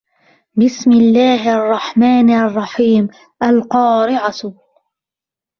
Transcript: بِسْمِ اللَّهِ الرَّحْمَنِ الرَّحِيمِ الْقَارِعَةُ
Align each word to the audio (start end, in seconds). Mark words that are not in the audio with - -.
بِسْمِ 0.57 0.91
اللَّهِ 0.91 1.55
الرَّحْمَنِ 1.55 2.29
الرَّحِيمِ 2.29 3.07
الْقَارِعَةُ 3.43 4.53